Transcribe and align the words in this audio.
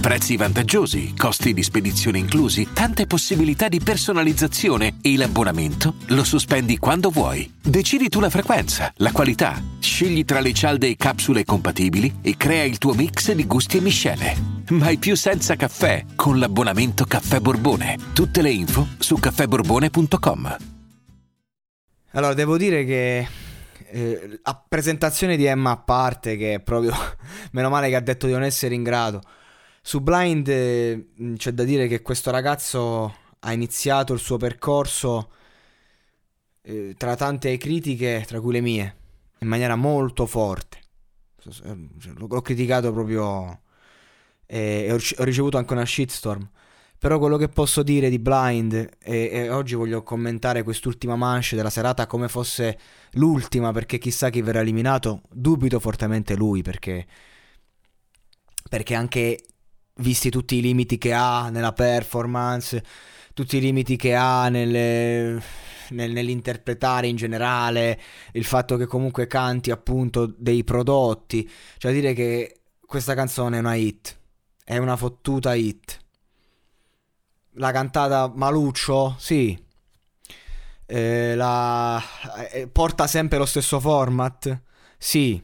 Prezzi 0.00 0.38
vantaggiosi, 0.38 1.14
costi 1.14 1.52
di 1.52 1.62
spedizione 1.62 2.16
inclusi, 2.16 2.68
tante 2.72 3.06
possibilità 3.06 3.68
di 3.68 3.80
personalizzazione 3.80 4.96
e 5.02 5.14
l'abbonamento 5.14 5.96
lo 6.06 6.24
sospendi 6.24 6.78
quando 6.78 7.10
vuoi. 7.10 7.52
Decidi 7.62 8.08
tu 8.08 8.18
la 8.18 8.30
frequenza, 8.30 8.90
la 8.96 9.12
qualità, 9.12 9.62
scegli 9.78 10.24
tra 10.24 10.40
le 10.40 10.54
cialde 10.54 10.88
e 10.88 10.96
capsule 10.96 11.44
compatibili 11.44 12.20
e 12.22 12.34
crea 12.38 12.64
il 12.64 12.78
tuo 12.78 12.94
mix 12.94 13.30
di 13.32 13.46
gusti 13.46 13.76
e 13.76 13.80
miscele. 13.82 14.34
Mai 14.70 14.96
più 14.96 15.14
senza 15.14 15.54
caffè 15.54 16.06
con 16.16 16.38
l'abbonamento 16.38 17.04
Caffè 17.04 17.38
Borbone. 17.40 17.98
Tutte 18.14 18.40
le 18.40 18.50
info 18.50 18.88
su 18.98 19.16
caffèborbone.com. 19.16 20.56
Allora, 22.12 22.32
devo 22.32 22.56
dire 22.56 22.86
che 22.86 23.28
eh, 23.90 24.40
a 24.42 24.64
presentazione 24.66 25.36
di 25.36 25.44
Emma 25.44 25.72
a 25.72 25.76
parte, 25.76 26.38
che 26.38 26.54
è 26.54 26.60
proprio 26.60 26.94
meno 27.52 27.68
male 27.68 27.90
che 27.90 27.96
ha 27.96 28.00
detto 28.00 28.26
di 28.26 28.32
non 28.32 28.44
essere 28.44 28.74
in 28.74 28.82
grado. 28.82 29.20
Su 29.82 30.00
Blind 30.00 30.46
eh, 30.48 31.08
c'è 31.36 31.52
da 31.52 31.64
dire 31.64 31.88
che 31.88 32.02
questo 32.02 32.30
ragazzo 32.30 33.14
ha 33.40 33.52
iniziato 33.52 34.12
il 34.12 34.20
suo 34.20 34.36
percorso 34.36 35.30
eh, 36.62 36.94
tra 36.96 37.16
tante 37.16 37.56
critiche, 37.56 38.24
tra 38.26 38.40
cui 38.40 38.52
le 38.52 38.60
mie, 38.60 38.96
in 39.38 39.48
maniera 39.48 39.76
molto 39.76 40.26
forte. 40.26 40.78
L'ho 42.16 42.42
criticato 42.42 42.92
proprio 42.92 43.62
e 44.52 44.92
ho 44.92 45.24
ricevuto 45.24 45.56
anche 45.58 45.72
una 45.72 45.86
shitstorm. 45.86 46.50
Però 46.98 47.18
quello 47.18 47.38
che 47.38 47.48
posso 47.48 47.82
dire 47.82 48.10
di 48.10 48.18
Blind, 48.18 48.74
e, 48.74 49.30
e, 49.32 49.48
oggi 49.48 49.74
voglio 49.74 50.02
commentare 50.02 50.62
quest'ultima 50.62 51.16
manche 51.16 51.56
della 51.56 51.70
serata 51.70 52.06
come 52.06 52.28
fosse 52.28 52.78
l'ultima, 53.12 53.72
perché 53.72 53.96
chissà 53.96 54.28
chi 54.28 54.42
verrà 54.42 54.60
eliminato, 54.60 55.22
dubito 55.30 55.80
fortemente 55.80 56.34
lui, 56.36 56.60
perché, 56.60 57.06
perché 58.68 58.94
anche 58.94 59.38
visti 60.00 60.30
tutti 60.30 60.56
i 60.56 60.60
limiti 60.60 60.98
che 60.98 61.12
ha 61.12 61.48
nella 61.50 61.72
performance, 61.72 62.82
tutti 63.34 63.56
i 63.56 63.60
limiti 63.60 63.96
che 63.96 64.14
ha 64.14 64.48
nelle, 64.48 65.42
nel, 65.90 66.10
nell'interpretare 66.10 67.06
in 67.06 67.16
generale, 67.16 68.00
il 68.32 68.44
fatto 68.44 68.76
che 68.76 68.86
comunque 68.86 69.26
canti 69.26 69.70
appunto 69.70 70.26
dei 70.36 70.64
prodotti, 70.64 71.48
cioè 71.78 71.92
dire 71.92 72.12
che 72.12 72.60
questa 72.84 73.14
canzone 73.14 73.56
è 73.56 73.60
una 73.60 73.74
hit, 73.74 74.18
è 74.64 74.76
una 74.78 74.96
fottuta 74.96 75.54
hit 75.54 76.00
la 77.54 77.72
cantata 77.72 78.30
Maluccio, 78.34 79.16
sì. 79.18 79.58
Eh, 80.86 81.34
la... 81.34 82.02
eh, 82.50 82.66
porta 82.68 83.06
sempre 83.06 83.38
lo 83.38 83.46
stesso 83.46 83.80
format, 83.80 84.62
sì. 84.98 85.42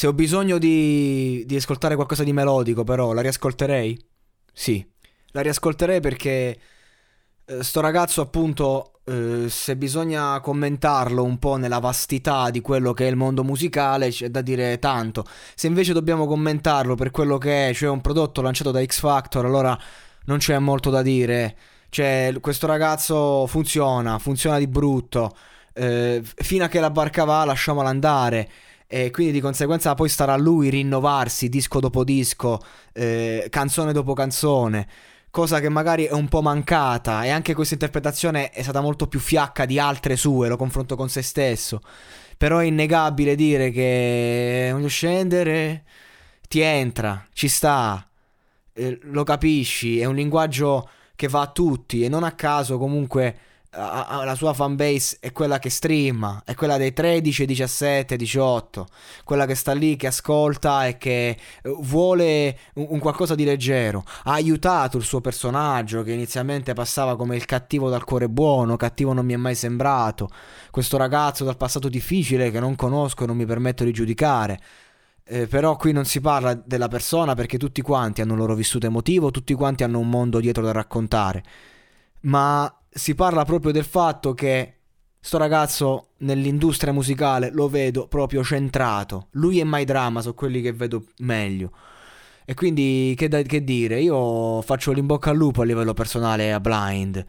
Se 0.00 0.06
ho 0.06 0.14
bisogno 0.14 0.56
di, 0.56 1.44
di 1.44 1.56
ascoltare 1.56 1.94
qualcosa 1.94 2.24
di 2.24 2.32
melodico, 2.32 2.84
però, 2.84 3.12
la 3.12 3.20
riascolterei? 3.20 4.02
Sì. 4.50 4.82
La 5.32 5.42
riascolterei 5.42 6.00
perché 6.00 6.58
eh, 7.44 7.62
sto 7.62 7.82
ragazzo, 7.82 8.22
appunto, 8.22 9.00
eh, 9.04 9.50
se 9.50 9.76
bisogna 9.76 10.40
commentarlo 10.40 11.22
un 11.22 11.38
po' 11.38 11.56
nella 11.56 11.80
vastità 11.80 12.48
di 12.48 12.62
quello 12.62 12.94
che 12.94 13.08
è 13.08 13.10
il 13.10 13.16
mondo 13.16 13.44
musicale, 13.44 14.08
c'è 14.08 14.30
da 14.30 14.40
dire 14.40 14.78
tanto. 14.78 15.22
Se 15.54 15.66
invece 15.66 15.92
dobbiamo 15.92 16.26
commentarlo 16.26 16.94
per 16.94 17.10
quello 17.10 17.36
che 17.36 17.68
è, 17.68 17.74
cioè 17.74 17.90
un 17.90 18.00
prodotto 18.00 18.40
lanciato 18.40 18.70
da 18.70 18.82
X 18.82 19.00
Factor, 19.00 19.44
allora 19.44 19.78
non 20.24 20.38
c'è 20.38 20.58
molto 20.58 20.88
da 20.88 21.02
dire. 21.02 21.54
Cioè, 21.90 22.32
questo 22.40 22.66
ragazzo 22.66 23.46
funziona, 23.46 24.18
funziona 24.18 24.56
di 24.56 24.66
brutto. 24.66 25.36
Eh, 25.74 26.22
fino 26.24 26.64
a 26.64 26.68
che 26.68 26.80
la 26.80 26.90
barca 26.90 27.24
va, 27.24 27.44
lasciamola 27.44 27.90
andare. 27.90 28.48
E 28.92 29.12
quindi 29.12 29.32
di 29.32 29.40
conseguenza 29.40 29.94
poi 29.94 30.08
starà 30.08 30.32
a 30.32 30.36
lui 30.36 30.68
rinnovarsi 30.68 31.48
disco 31.48 31.78
dopo 31.78 32.02
disco, 32.02 32.58
eh, 32.92 33.46
canzone 33.48 33.92
dopo 33.92 34.14
canzone. 34.14 34.88
Cosa 35.30 35.60
che 35.60 35.68
magari 35.68 36.06
è 36.06 36.12
un 36.12 36.26
po' 36.28 36.42
mancata. 36.42 37.22
E 37.22 37.30
anche 37.30 37.54
questa 37.54 37.74
interpretazione 37.74 38.50
è 38.50 38.62
stata 38.62 38.80
molto 38.80 39.06
più 39.06 39.20
fiacca 39.20 39.64
di 39.64 39.78
altre 39.78 40.16
sue. 40.16 40.48
Lo 40.48 40.56
confronto 40.56 40.96
con 40.96 41.08
se 41.08 41.22
stesso. 41.22 41.80
Però 42.36 42.58
è 42.58 42.64
innegabile 42.64 43.36
dire 43.36 43.70
che 43.70 44.70
voglio 44.72 44.88
scendere. 44.88 45.84
Ti 46.48 46.58
entra, 46.60 47.24
ci 47.32 47.46
sta 47.46 48.04
eh, 48.72 48.98
lo 49.02 49.24
capisci, 49.24 50.00
è 50.00 50.04
un 50.04 50.14
linguaggio 50.14 50.88
che 51.14 51.28
va 51.28 51.42
a 51.42 51.50
tutti 51.50 52.02
e 52.02 52.08
non 52.08 52.24
a 52.24 52.32
caso 52.32 52.78
comunque 52.78 53.38
la 53.72 54.34
sua 54.36 54.52
fanbase 54.52 55.18
è 55.20 55.30
quella 55.30 55.60
che 55.60 55.70
streama, 55.70 56.42
è 56.44 56.54
quella 56.54 56.76
dei 56.76 56.92
13, 56.92 57.46
17, 57.46 58.16
18, 58.16 58.86
quella 59.24 59.46
che 59.46 59.54
sta 59.54 59.72
lì, 59.72 59.94
che 59.96 60.08
ascolta 60.08 60.86
e 60.86 60.98
che 60.98 61.28
eh, 61.28 61.38
vuole 61.78 62.58
un, 62.74 62.86
un, 62.90 62.98
qualcosa 62.98 63.36
di 63.36 63.44
leggero. 63.44 64.02
Ha 64.24 64.32
aiutato 64.32 64.96
il 64.96 65.04
suo 65.04 65.20
personaggio 65.20 66.02
che 66.02 66.12
inizialmente 66.12 66.72
passava 66.72 67.16
come 67.16 67.36
il 67.36 67.44
cattivo 67.44 67.88
dal 67.88 68.04
cuore 68.04 68.28
buono, 68.28 68.76
cattivo 68.76 69.12
non 69.12 69.24
mi 69.24 69.34
è 69.34 69.36
mai 69.36 69.54
sembrato, 69.54 70.28
questo 70.70 70.96
ragazzo 70.96 71.44
dal 71.44 71.56
passato 71.56 71.88
difficile 71.88 72.50
che 72.50 72.58
non 72.58 72.74
conosco 72.74 73.22
e 73.22 73.26
non 73.26 73.36
mi 73.36 73.46
permetto 73.46 73.84
di 73.84 73.92
giudicare 73.92 74.60
eh, 75.32 75.46
però 75.46 75.76
qui 75.76 75.92
non 75.92 76.04
si 76.04 76.20
parla 76.20 76.54
della 76.54 76.88
persona 76.88 77.34
perché 77.34 77.56
tutti 77.56 77.82
quanti 77.82 78.20
hanno 78.20 78.32
un 78.32 78.38
loro 78.38 78.54
vissuto 78.56 78.86
emotivo, 78.86 79.30
tutti 79.30 79.54
quanti 79.54 79.84
hanno 79.84 80.00
un 80.00 80.08
mondo 80.08 80.40
dietro 80.40 80.64
da 80.64 80.72
raccontare. 80.72 81.44
Ma 82.22 82.79
si 82.90 83.14
parla 83.14 83.44
proprio 83.44 83.72
del 83.72 83.84
fatto 83.84 84.34
che 84.34 84.74
sto 85.20 85.38
ragazzo 85.38 86.08
nell'industria 86.18 86.92
musicale 86.92 87.50
lo 87.52 87.68
vedo 87.68 88.08
proprio 88.08 88.42
centrato. 88.42 89.28
Lui 89.32 89.60
e 89.60 89.64
My 89.64 89.84
Drama 89.84 90.20
sono 90.20 90.34
quelli 90.34 90.60
che 90.60 90.72
vedo 90.72 91.04
meglio. 91.18 91.72
E 92.44 92.54
quindi 92.54 93.14
che, 93.16 93.28
da, 93.28 93.42
che 93.42 93.62
dire, 93.62 94.00
io 94.00 94.60
faccio 94.62 94.92
l'imbocca 94.92 95.30
al 95.30 95.36
lupo 95.36 95.62
a 95.62 95.64
livello 95.64 95.94
personale 95.94 96.52
a 96.52 96.60
Blind 96.60 97.24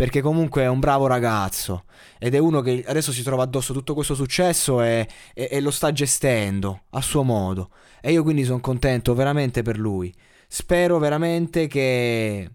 perché 0.00 0.22
comunque 0.22 0.62
è 0.62 0.66
un 0.66 0.80
bravo 0.80 1.06
ragazzo 1.06 1.84
ed 2.18 2.34
è 2.34 2.38
uno 2.38 2.62
che 2.62 2.82
adesso 2.86 3.12
si 3.12 3.22
trova 3.22 3.42
addosso 3.42 3.74
tutto 3.74 3.92
questo 3.92 4.14
successo 4.14 4.82
e, 4.82 5.06
e, 5.34 5.48
e 5.50 5.60
lo 5.60 5.70
sta 5.70 5.92
gestendo 5.92 6.84
a 6.90 7.02
suo 7.02 7.22
modo. 7.22 7.70
E 8.00 8.12
io 8.12 8.22
quindi 8.22 8.44
sono 8.44 8.60
contento 8.60 9.14
veramente 9.14 9.60
per 9.60 9.78
lui. 9.78 10.14
Spero 10.48 10.98
veramente 10.98 11.66
che 11.66 12.50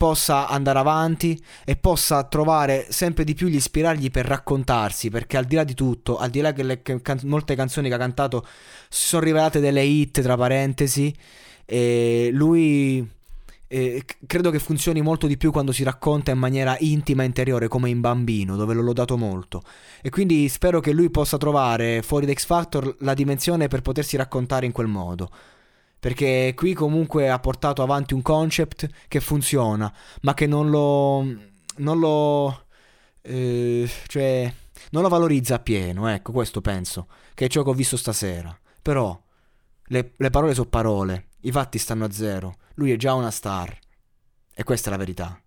possa 0.00 0.48
andare 0.48 0.78
avanti 0.78 1.38
e 1.62 1.76
possa 1.76 2.24
trovare 2.24 2.86
sempre 2.88 3.22
di 3.22 3.34
più 3.34 3.48
gli 3.48 3.56
ispirargli 3.56 4.10
per 4.10 4.24
raccontarsi, 4.24 5.10
perché 5.10 5.36
al 5.36 5.44
di 5.44 5.56
là 5.56 5.62
di 5.62 5.74
tutto, 5.74 6.16
al 6.16 6.30
di 6.30 6.40
là 6.40 6.54
che 6.54 6.62
le 6.62 6.80
can- 6.80 7.20
molte 7.24 7.54
canzoni 7.54 7.90
che 7.90 7.96
ha 7.96 7.98
cantato 7.98 8.46
si 8.88 9.08
sono 9.08 9.24
rivelate 9.24 9.60
delle 9.60 9.82
hit, 9.82 10.22
tra 10.22 10.38
parentesi, 10.38 11.14
e 11.66 12.30
lui 12.32 13.06
eh, 13.68 14.04
credo 14.26 14.50
che 14.50 14.58
funzioni 14.58 15.02
molto 15.02 15.26
di 15.26 15.36
più 15.36 15.52
quando 15.52 15.70
si 15.70 15.82
racconta 15.82 16.30
in 16.30 16.38
maniera 16.38 16.78
intima 16.78 17.22
e 17.22 17.26
interiore 17.26 17.68
come 17.68 17.90
in 17.90 18.00
bambino, 18.00 18.56
dove 18.56 18.72
l'ho 18.72 18.80
lodato 18.80 19.18
molto. 19.18 19.62
E 20.00 20.08
quindi 20.08 20.48
spero 20.48 20.80
che 20.80 20.92
lui 20.92 21.10
possa 21.10 21.36
trovare 21.36 22.00
fuori 22.00 22.24
da 22.24 22.32
X 22.32 22.46
Factor 22.46 22.96
la 23.00 23.12
dimensione 23.12 23.68
per 23.68 23.82
potersi 23.82 24.16
raccontare 24.16 24.64
in 24.64 24.72
quel 24.72 24.86
modo. 24.86 25.30
Perché 26.00 26.54
qui 26.56 26.72
comunque 26.72 27.28
ha 27.28 27.38
portato 27.38 27.82
avanti 27.82 28.14
un 28.14 28.22
concept 28.22 28.88
che 29.06 29.20
funziona, 29.20 29.92
ma 30.22 30.32
che 30.34 30.46
non 30.46 30.70
lo. 30.70 31.22
non 31.76 31.98
lo. 31.98 32.64
Eh, 33.20 33.88
cioè. 34.06 34.52
non 34.92 35.02
lo 35.02 35.08
valorizza 35.08 35.56
appieno, 35.56 36.08
ecco, 36.08 36.32
questo 36.32 36.62
penso. 36.62 37.06
Che 37.34 37.44
è 37.44 37.48
ciò 37.48 37.62
che 37.62 37.70
ho 37.70 37.74
visto 37.74 37.96
stasera. 37.96 38.58
Però. 38.80 39.18
Le, 39.92 40.12
le 40.16 40.30
parole 40.30 40.54
sono 40.54 40.68
parole, 40.68 41.30
i 41.40 41.50
fatti 41.50 41.76
stanno 41.78 42.04
a 42.04 42.10
zero. 42.12 42.56
Lui 42.74 42.92
è 42.92 42.96
già 42.96 43.12
una 43.14 43.30
star. 43.30 43.76
E 44.54 44.64
questa 44.64 44.88
è 44.88 44.92
la 44.92 44.98
verità. 44.98 45.40